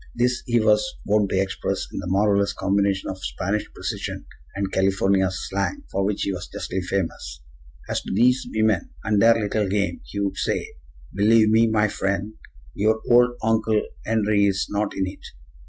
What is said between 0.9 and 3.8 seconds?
wont to express in that marvelous combination of Spanish